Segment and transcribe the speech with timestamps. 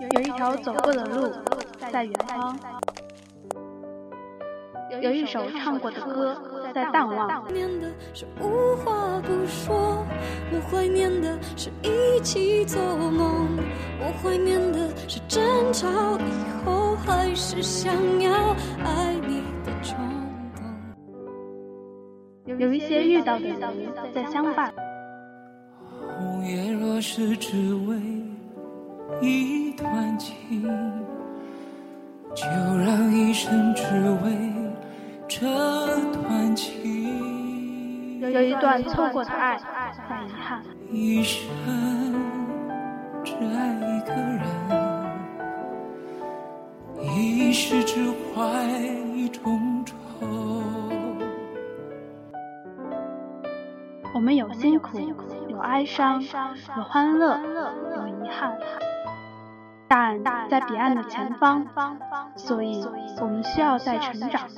[0.00, 1.32] 有一条走过的路
[1.90, 2.58] 在远方，
[5.00, 6.36] 有一首唱过的歌
[6.74, 7.44] 在淡忘。
[7.44, 10.04] 怀念的是无话不说，
[10.52, 13.56] 我怀念的是一起做梦，
[14.00, 18.32] 我怀念的是争吵以后还是想要
[18.84, 19.96] 爱你的冲
[20.56, 20.64] 动。
[22.58, 23.60] 有一些遇到的人
[24.12, 24.74] 在相伴，
[26.18, 27.96] 红叶若是只为
[29.20, 30.62] 一段情，
[32.34, 33.82] 就让一生只
[34.24, 34.52] 为
[35.28, 35.46] 这
[36.12, 38.20] 段情。
[38.20, 39.58] 有一段错过的爱
[40.08, 41.42] 很遗憾，一生
[43.22, 44.42] 只爱一个人，
[47.00, 48.42] 一世只怀
[49.14, 49.94] 一种愁。
[54.14, 54.98] 我们有辛苦，
[55.48, 56.22] 有哀伤，
[56.76, 57.38] 有欢乐，
[57.96, 58.56] 有遗憾，
[59.94, 61.64] 但在彼岸的前方，
[62.34, 62.84] 所以
[63.20, 64.48] 我们需要在成长。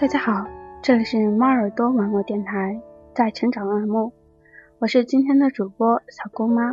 [0.00, 0.46] 大家好，
[0.80, 2.80] 这里是猫耳朵网络电台，
[3.14, 4.14] 在成长栏目，
[4.78, 6.72] 我是今天的主播小姑妈。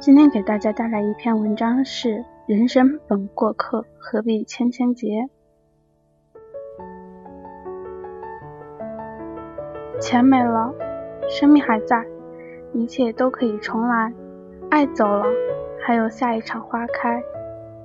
[0.00, 5.28] 今天给大家带来一篇文章是：人生本过客，何必千千结？
[10.00, 10.74] 钱没了，
[11.28, 12.04] 生命还在，
[12.72, 14.12] 一切都可以重来。
[14.70, 15.24] 爱走了，
[15.86, 17.22] 还有下一场花开。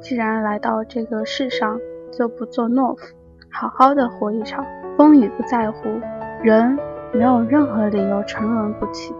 [0.00, 1.78] 既然来到这个世上，
[2.10, 3.19] 就不做懦夫。
[3.52, 4.64] 好好的活一场，
[4.96, 5.88] 风雨不在乎，
[6.42, 6.78] 人
[7.12, 9.14] 没有任何理由沉沦不起。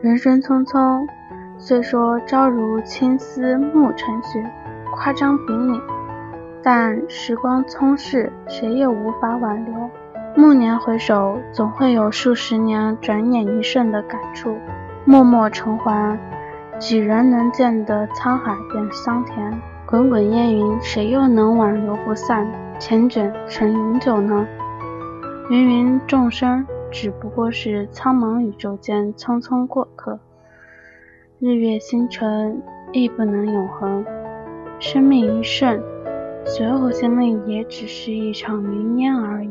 [0.00, 1.06] 人生匆匆，
[1.56, 4.44] 虽说朝如青丝暮成雪，
[4.92, 5.80] 夸张比拟，
[6.62, 9.90] 但时光匆逝，谁也无法挽留。
[10.36, 14.58] 暮年回首，总会有数十年转眼一瞬的感触。
[15.06, 16.18] 默默偿还。
[16.80, 19.60] 几人能见得沧海变桑田？
[19.86, 22.46] 滚滚烟云，谁又能挽留不散，
[22.80, 24.46] 缱绻成永久呢？
[25.50, 30.18] 芸芸众生只不过是苍茫宇宙间匆匆过客，
[31.38, 32.60] 日月星辰
[32.92, 34.04] 亦不能永恒。
[34.80, 35.80] 生命一瞬，
[36.44, 39.50] 所有经历也只是一场云烟而已。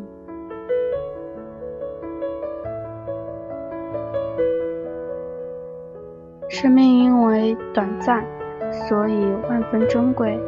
[6.63, 8.24] 生命因为短暂，
[8.72, 10.40] 所以万分珍贵。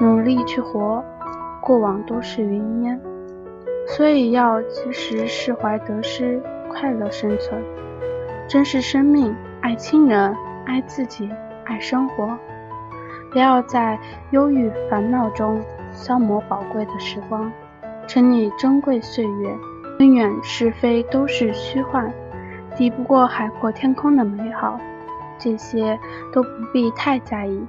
[0.00, 1.04] 努力去活，
[1.60, 3.00] 过往都是云烟。
[3.84, 7.60] 所以要及时释怀得失，快乐生存，
[8.46, 10.32] 珍视生命，爱亲人，
[10.66, 11.28] 爱自己，
[11.64, 12.38] 爱生活。
[13.32, 13.98] 不要在
[14.30, 17.50] 忧郁烦恼中消磨宝贵的时光，
[18.06, 19.52] 沉溺珍贵岁月。
[19.98, 22.08] 恩怨是非都是虚幻，
[22.76, 24.78] 抵不过海阔天空的美好。
[25.40, 25.98] 这些
[26.32, 27.66] 都不必太在意，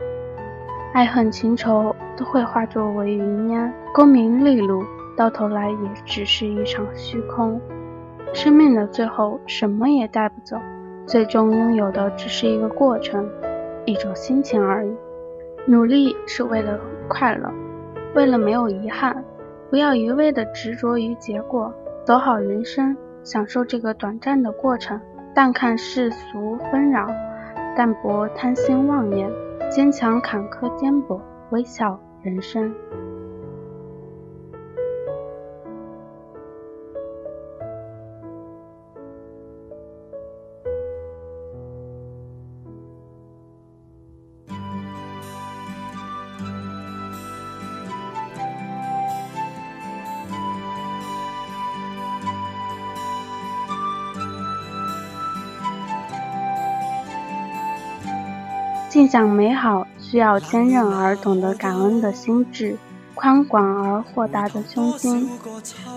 [0.93, 4.83] 爱恨情仇都会化作为云烟，功名利禄
[5.15, 7.59] 到头来也只是一场虚空。
[8.33, 10.57] 生命的最后，什么也带不走，
[11.05, 13.27] 最终拥有的只是一个过程，
[13.85, 14.93] 一种心情而已。
[15.65, 17.51] 努力是为了快乐，
[18.15, 19.23] 为了没有遗憾，
[19.69, 21.73] 不要一味的执着于结果，
[22.03, 24.99] 走好人生，享受这个短暂的过程，
[25.33, 27.07] 淡看世俗纷扰。
[27.75, 29.31] 淡泊贪心妄念，
[29.69, 31.21] 坚强坎坷颠簸，
[31.51, 32.73] 微笑人生。
[58.91, 62.76] 尽享美好，需要坚韧而懂得感恩的心智，
[63.16, 65.29] 宽广而豁达的胸襟，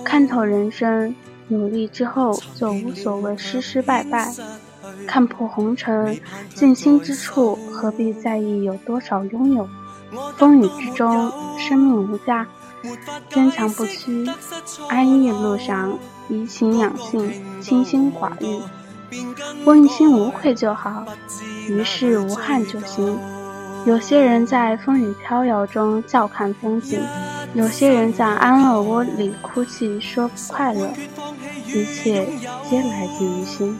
[0.04, 1.12] 看透人生。
[1.48, 4.32] 努力之后，就无所谓失失败败。
[5.08, 6.20] 看破红尘，
[6.54, 9.68] 尽心之处，何必在意有多少拥有？
[10.36, 12.46] 风雨之中，生命无价，
[13.28, 14.24] 坚强不屈，
[14.88, 15.98] 安逸路上，
[16.28, 18.62] 怡情养性，清心寡欲，
[19.64, 21.04] 问心无愧就好，
[21.68, 23.18] 于事无憾就行。
[23.86, 27.00] 有些人在风雨飘摇中笑看风景，
[27.54, 30.90] 有些人在安乐窝里哭泣说不快乐，
[31.66, 32.26] 一切
[32.68, 33.78] 皆来自于心。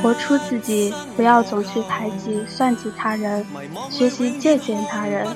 [0.00, 3.44] 活出自己，不要总去排挤、算计他人，
[3.90, 5.26] 学习借鉴他人，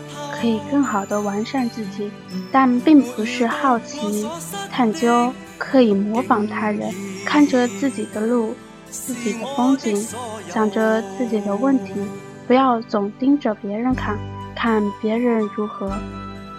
[0.41, 2.11] 可以更好的完善自己，
[2.53, 4.29] 但并不是好奇、
[4.71, 6.93] 探究、刻意模仿他人，
[7.25, 8.55] 看着自己的路、
[8.91, 9.97] 自己的风景，
[10.49, 11.93] 想着自己的问题，
[12.47, 14.19] 不要总盯着别人看，
[14.55, 15.93] 看别人如何。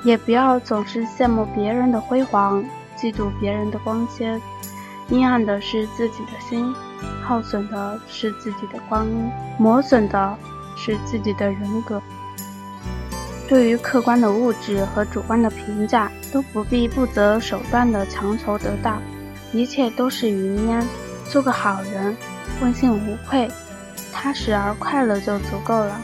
[0.04, 2.64] 也不要总是羡慕别人的辉煌，
[2.98, 4.40] 嫉妒别人的光鲜。
[5.10, 6.74] 阴暗的是自己的心，
[7.24, 10.38] 耗损的是自己的光阴，磨损的
[10.78, 12.02] 是自己的人格。
[13.48, 19.02] 对于客观的物质和主观的评价，都不必不择手段的强求得到，
[19.54, 20.86] 一切都是云烟。
[21.30, 22.16] 做个好人，
[22.62, 23.50] 问心无愧，
[24.14, 26.02] 踏实而快乐就足够了。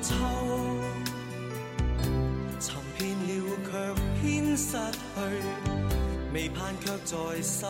[0.00, 0.14] 秋，
[2.58, 3.24] 寻遍了
[3.64, 3.70] 却
[4.20, 5.71] 偏失去，
[6.32, 7.66] 未盼却在手。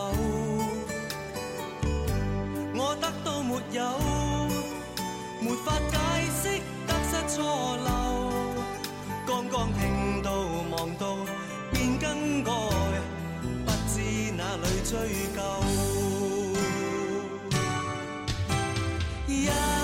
[2.75, 3.83] 我得到没有，
[5.41, 5.99] 没法解
[6.31, 7.89] 释得失错漏。
[9.27, 10.31] 刚刚听到
[10.71, 11.17] 望到
[11.73, 12.53] 便更改，
[13.67, 14.01] 不知
[14.37, 14.93] 哪里追
[15.35, 15.43] 究。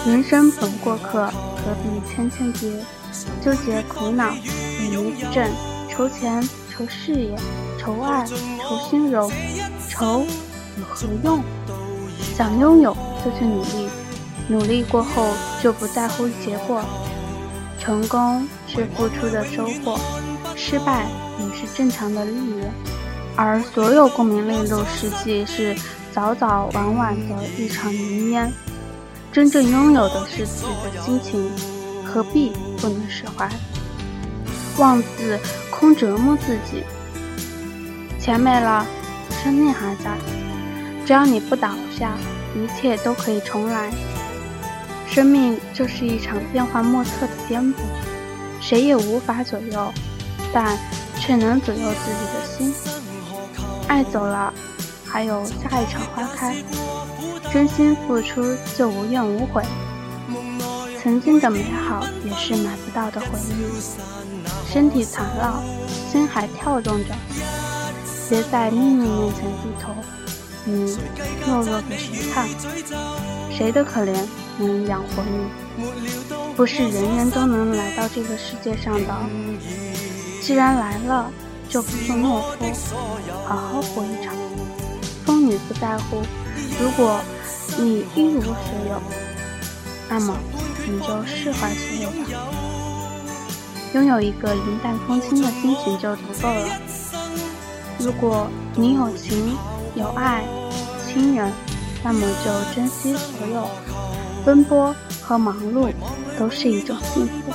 [0.06, 2.70] 人生本过客，何必千千结？
[3.44, 4.36] 纠结苦恼，萎
[4.88, 5.52] 靡不振，
[5.90, 6.40] 愁钱，
[6.78, 7.36] 愁事业，
[7.76, 9.28] 愁爱，愁心柔，
[9.88, 10.20] 愁
[10.78, 11.42] 有何用？
[12.36, 13.88] 想拥有就去努力，
[14.46, 15.26] 努力过后
[15.60, 16.80] 就不在乎结果。
[17.80, 19.98] 成功是付出的收获，
[20.54, 21.08] 失败
[21.40, 22.72] 也是正常的历练。
[23.34, 25.74] 而所有功名利禄，实际是
[26.12, 28.52] 早早晚晚的一场云烟。
[29.32, 31.50] 真正拥有的是自己的心情，
[32.04, 33.50] 何必不能释怀？
[34.78, 35.36] 妄自
[35.78, 36.82] 空折磨自己。
[38.18, 38.84] 钱没了，
[39.30, 40.18] 生命还在。
[41.06, 42.16] 只要你不倒下，
[42.56, 43.90] 一切都可以重来。
[45.06, 47.74] 生命就是一场变幻莫测的颠簸，
[48.60, 49.92] 谁也无法左右，
[50.52, 50.76] 但
[51.20, 52.74] 却能左右自己的心。
[53.86, 54.52] 爱走了，
[55.06, 56.56] 还有下一场花开。
[57.52, 58.44] 真心付出
[58.76, 59.62] 就无怨无悔，
[61.00, 64.17] 曾经的美好也是买不到的回忆。
[64.70, 65.62] 身体残了，
[66.10, 67.14] 心还跳动着，
[68.28, 69.94] 别在命运面前低头。
[70.64, 70.96] 你
[71.46, 72.46] 懦弱给谁看？
[73.50, 74.14] 谁的可怜
[74.58, 75.84] 能养活你？
[76.54, 79.14] 不是人人都能来到这个世界上的。
[80.42, 81.30] 既然来了，
[81.68, 82.42] 就不做懦
[82.74, 82.96] 夫，
[83.46, 84.34] 好好活一场。
[85.24, 86.22] 风雨不在乎，
[86.80, 87.20] 如果。
[87.80, 88.54] 你一无所
[88.88, 89.00] 有，
[90.08, 90.36] 那么
[90.84, 92.77] 你就释怀所有吧。
[93.94, 96.68] 拥有一个云淡风轻的心情就足够了。
[97.98, 99.56] 如果你有情
[99.94, 100.44] 有爱
[101.06, 101.50] 亲人，
[102.04, 103.66] 那么就珍惜所有。
[104.44, 105.92] 奔波和忙碌
[106.38, 107.52] 都是一种幸福。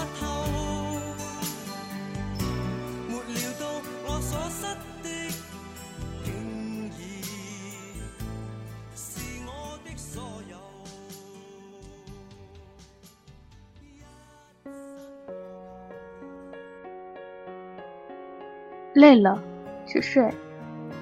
[18.93, 19.41] 累了，
[19.85, 20.29] 去睡；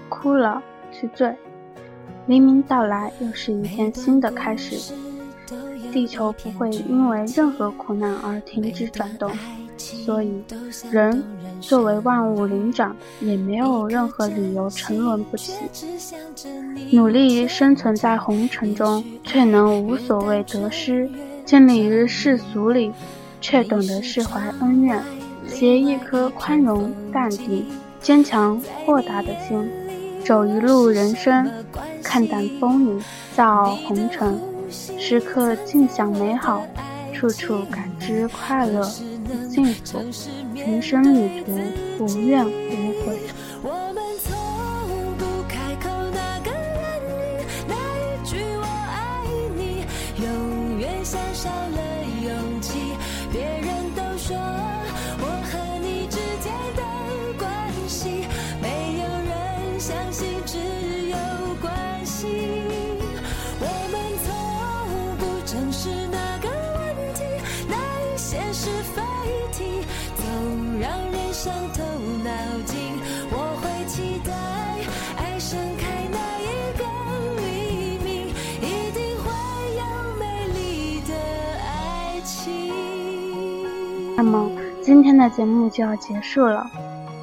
[0.10, 1.34] 哭了，去醉。
[2.28, 4.94] 黎明到来，又是一天新的开始。
[5.92, 9.30] 地球不会因为任何苦难而停止转动，
[9.78, 10.42] 所以
[10.90, 11.22] 人
[11.60, 15.56] 作为万物灵长，也没有任何理由沉沦不起。
[16.94, 21.10] 努力生存在红尘中，却能无所谓得失；
[21.44, 22.94] 建立于世俗里，
[23.42, 25.04] 却懂得释怀恩怨。
[25.51, 27.65] 携一颗宽容、淡定、
[28.01, 29.70] 坚强、豁达的心，
[30.25, 31.48] 走一路人生，
[32.01, 33.01] 看淡风雨，
[33.36, 34.39] 笑傲红尘，
[34.70, 36.65] 时刻尽享美好，
[37.13, 38.81] 处处感知快乐
[39.50, 40.00] 幸福，
[40.55, 42.91] 人生旅途无怨无悔。
[84.15, 84.50] 那么
[84.84, 86.70] 今天的节目就要结束了。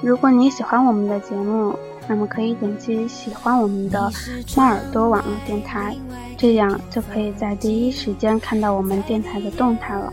[0.02, 1.76] 如果你喜欢我们的节目，
[2.08, 4.10] 那么可以点击喜欢我们的
[4.56, 5.96] 猫耳朵网络电台，
[6.36, 10.12] 这样就可以在第一时间看到我们电台的动态了。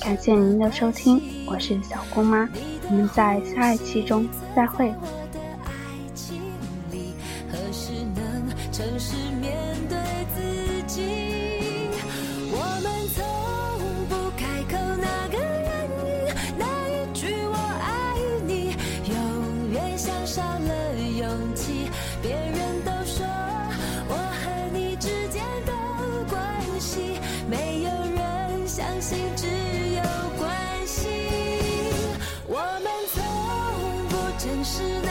[0.00, 2.48] 感谢您的收听，我是小姑妈，
[2.88, 4.86] 我们在下一期中再会。
[4.86, 4.92] 我
[5.32, 5.70] 的爱
[6.14, 6.40] 情
[6.90, 7.14] 里，
[7.50, 8.24] 何时能
[8.72, 9.52] 诚实面
[9.88, 9.98] 对
[10.34, 11.02] 自己？
[12.50, 13.24] 我们从
[34.42, 35.01] 现实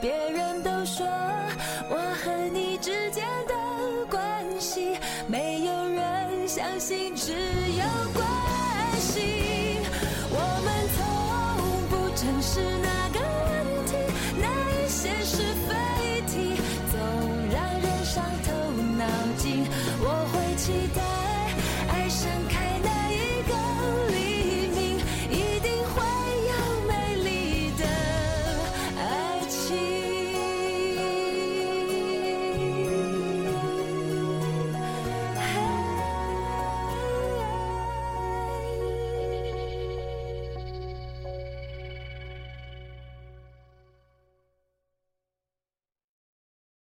[0.00, 1.06] 别人都说
[1.88, 3.54] 我和你之间的
[4.10, 8.24] 关系，没有人相信，只有关
[9.00, 9.80] 心。
[10.30, 11.00] 我们从
[11.88, 12.60] 不正视